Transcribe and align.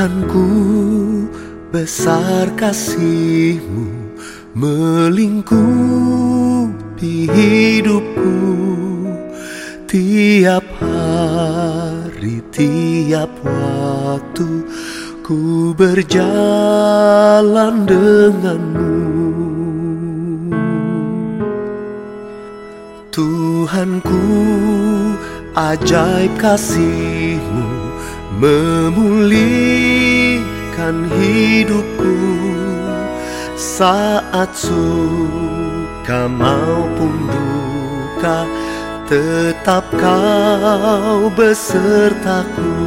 Tuhanku 0.00 1.28
besar 1.68 2.48
kasihmu 2.56 4.16
melingkupi 4.56 5.60
hidupku. 7.28 8.32
Tiap 9.84 10.64
hari, 10.80 12.40
tiap 12.48 13.28
waktu 13.44 14.64
ku 15.20 15.76
berjalan 15.76 17.84
denganmu. 17.84 19.04
Tuhanku 23.12 24.24
ajaib 25.52 26.32
kasihmu 26.40 27.79
memulihkan 28.40 31.04
hidupku 31.12 32.16
saat 33.52 34.48
suka 34.56 36.24
maupun 36.24 37.28
duka 37.28 38.48
tetap 39.04 39.84
kau 39.92 41.28
besertaku. 41.36 42.80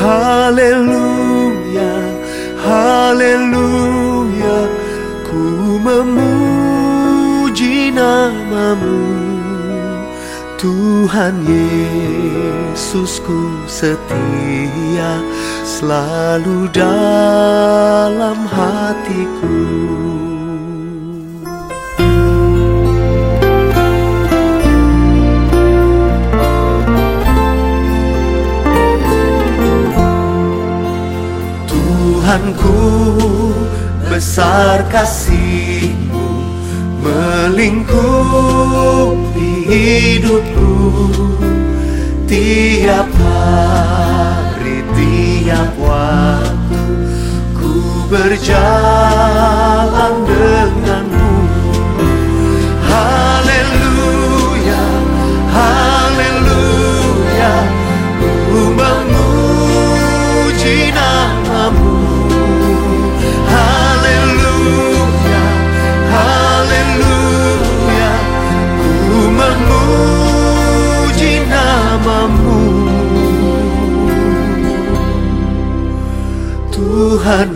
Haleluya 0.00 1.92
Haleluya 2.60 4.58
ku 5.28 5.76
memuji 5.80 7.92
namamu 7.92 9.39
Tuhan 10.60 11.40
Yesusku 11.48 13.32
setia 13.64 15.24
selalu 15.64 16.68
dalam 16.68 18.44
hatiku. 18.44 19.64
Tuhanku 31.64 32.76
besar 34.12 34.84
kasihmu 34.92 36.29
melingkupi 37.00 37.90
hidupku. 39.68 40.70
Tiap 42.30 43.10
hari 43.18 44.86
tiap 44.94 45.74
waktu 45.82 46.82
ku 47.58 48.06
berjalan 48.06 49.59
Tuhan 77.20 77.52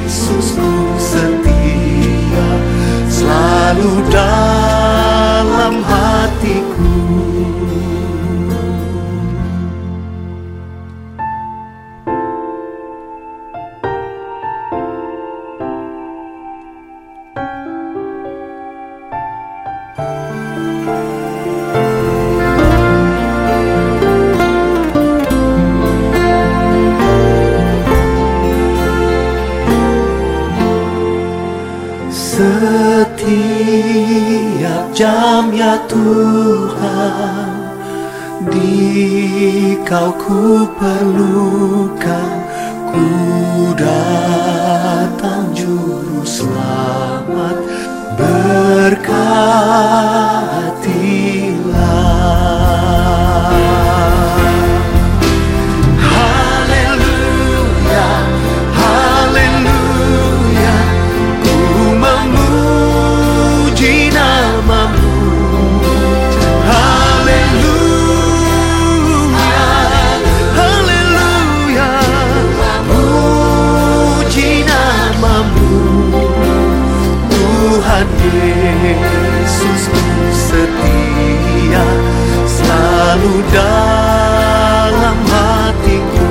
Yesusku 0.00 0.72
setia 0.96 2.48
selalu 3.12 4.00
Setiap 32.10 33.14
jam 34.90 35.54
ya 35.54 35.78
Tuhan 35.86 37.54
Di 38.50 39.78
kau 39.86 40.10
ku 40.18 40.66
perlukan. 40.74 42.34
Ku 42.90 43.06
datang 43.78 45.54
juru 45.54 46.26
selamat 46.26 47.56
Berkatilah 48.18 49.69
Yesusku 78.70 79.98
setia 80.30 81.82
Selalu 82.46 83.42
dalam 83.50 85.18
hatiku. 85.26 86.30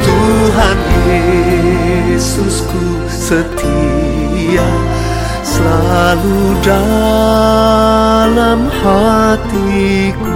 Tuhan 0.00 0.78
Yesusku 1.04 2.80
setia 3.12 4.72
Selalu 5.44 6.56
dalam 6.64 8.72
hatiku 8.80 10.29